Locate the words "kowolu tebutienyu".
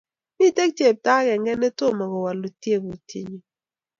2.11-3.39